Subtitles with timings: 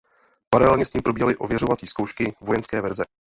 [0.53, 3.03] Paralelně s tím probíhaly ověřovací zkoušky vojenské verze.